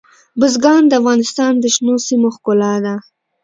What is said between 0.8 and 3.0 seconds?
د افغانستان د شنو سیمو ښکلا ده.